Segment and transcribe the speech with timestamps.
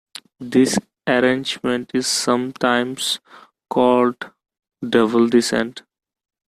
[0.39, 3.19] This arrangement is sometimes
[3.69, 4.31] called
[4.89, 5.83] double descent.